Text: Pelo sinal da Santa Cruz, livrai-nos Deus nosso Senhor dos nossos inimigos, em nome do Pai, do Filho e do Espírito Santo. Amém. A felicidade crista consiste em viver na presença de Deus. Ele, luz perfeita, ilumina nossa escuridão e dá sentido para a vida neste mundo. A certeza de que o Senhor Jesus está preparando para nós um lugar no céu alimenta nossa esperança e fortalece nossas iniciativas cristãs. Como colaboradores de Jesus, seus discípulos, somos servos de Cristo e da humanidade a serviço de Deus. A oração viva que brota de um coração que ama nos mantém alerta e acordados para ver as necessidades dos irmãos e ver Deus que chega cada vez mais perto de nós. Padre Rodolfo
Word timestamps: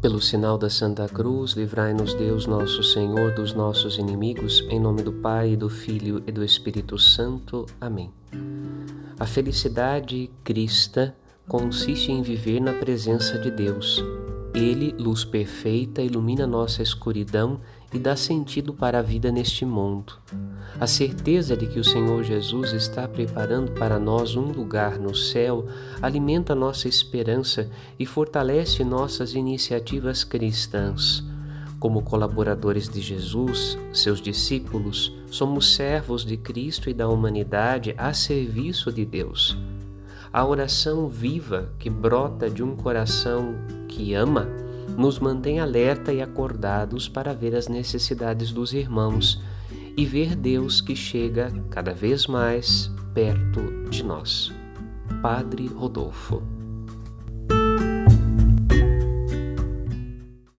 Pelo 0.00 0.20
sinal 0.20 0.56
da 0.56 0.70
Santa 0.70 1.08
Cruz, 1.08 1.54
livrai-nos 1.54 2.14
Deus 2.14 2.46
nosso 2.46 2.84
Senhor 2.84 3.34
dos 3.34 3.52
nossos 3.52 3.98
inimigos, 3.98 4.64
em 4.70 4.78
nome 4.78 5.02
do 5.02 5.12
Pai, 5.12 5.56
do 5.56 5.68
Filho 5.68 6.22
e 6.24 6.30
do 6.30 6.44
Espírito 6.44 6.96
Santo. 6.96 7.66
Amém. 7.80 8.12
A 9.18 9.26
felicidade 9.26 10.30
crista 10.44 11.16
consiste 11.48 12.12
em 12.12 12.22
viver 12.22 12.60
na 12.60 12.74
presença 12.74 13.40
de 13.40 13.50
Deus. 13.50 14.00
Ele, 14.54 14.94
luz 14.98 15.24
perfeita, 15.24 16.02
ilumina 16.02 16.46
nossa 16.46 16.82
escuridão 16.82 17.60
e 17.92 17.98
dá 17.98 18.16
sentido 18.16 18.72
para 18.72 18.98
a 18.98 19.02
vida 19.02 19.30
neste 19.30 19.64
mundo. 19.64 20.14
A 20.78 20.86
certeza 20.86 21.56
de 21.56 21.66
que 21.66 21.78
o 21.78 21.84
Senhor 21.84 22.22
Jesus 22.22 22.72
está 22.72 23.08
preparando 23.08 23.72
para 23.72 23.98
nós 23.98 24.36
um 24.36 24.52
lugar 24.52 24.98
no 24.98 25.14
céu 25.14 25.66
alimenta 26.00 26.54
nossa 26.54 26.88
esperança 26.88 27.70
e 27.98 28.04
fortalece 28.04 28.84
nossas 28.84 29.34
iniciativas 29.34 30.24
cristãs. 30.24 31.24
Como 31.78 32.02
colaboradores 32.02 32.88
de 32.88 33.00
Jesus, 33.00 33.78
seus 33.92 34.20
discípulos, 34.20 35.14
somos 35.30 35.74
servos 35.74 36.24
de 36.24 36.36
Cristo 36.36 36.90
e 36.90 36.94
da 36.94 37.08
humanidade 37.08 37.94
a 37.96 38.12
serviço 38.12 38.92
de 38.92 39.04
Deus. 39.04 39.56
A 40.32 40.44
oração 40.44 41.08
viva 41.08 41.72
que 41.78 41.88
brota 41.88 42.50
de 42.50 42.62
um 42.62 42.76
coração 42.76 43.54
que 43.88 44.14
ama 44.14 44.46
nos 44.96 45.18
mantém 45.18 45.60
alerta 45.60 46.12
e 46.12 46.20
acordados 46.20 47.08
para 47.08 47.32
ver 47.32 47.54
as 47.54 47.68
necessidades 47.68 48.52
dos 48.52 48.72
irmãos 48.72 49.42
e 49.96 50.04
ver 50.04 50.36
Deus 50.36 50.80
que 50.80 50.94
chega 50.94 51.52
cada 51.70 51.92
vez 51.92 52.26
mais 52.26 52.90
perto 53.14 53.88
de 53.88 54.04
nós. 54.04 54.52
Padre 55.22 55.66
Rodolfo 55.66 56.57